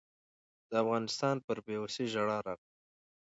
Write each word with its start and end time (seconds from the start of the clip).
د 0.69 0.71
افغانستان 0.83 1.35
پر 1.45 1.57
بېوسۍ 1.65 2.05
ژړا 2.13 2.23
راغله. 2.47 2.67